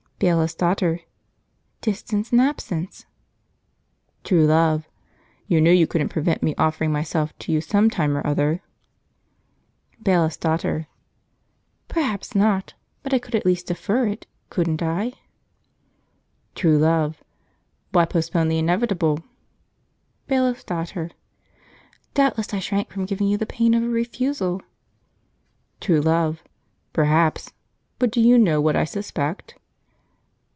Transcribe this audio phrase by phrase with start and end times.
[0.23, 0.99] Bailiff's Daughter.
[1.81, 3.07] "Distance and absence."
[4.23, 4.87] True Love.
[5.47, 8.61] "You knew you couldn't prevent my offering myself to you sometime or other."
[10.03, 10.85] Bailiff's Daughter.
[11.87, 15.13] "Perhaps not; but I could at least defer it, couldn't I?"
[16.53, 17.23] True Love.
[17.91, 19.21] "Why postpone the inevitable?"
[20.27, 21.09] Bailiff's Daughter.
[22.13, 24.61] "Doubtless I shrank from giving you the pain of a refusal."
[25.79, 26.43] True Love.
[26.93, 27.53] "Perhaps;
[27.97, 29.55] but do you know what I suspect?"